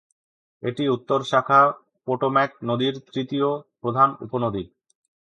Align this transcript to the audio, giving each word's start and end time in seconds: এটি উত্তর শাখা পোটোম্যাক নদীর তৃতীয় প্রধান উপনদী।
এটি 0.63 0.83
উত্তর 0.87 1.19
শাখা 1.23 1.61
পোটোম্যাক 2.07 2.51
নদীর 2.69 2.95
তৃতীয় 3.07 3.49
প্রধান 3.81 4.09
উপনদী। 4.25 4.63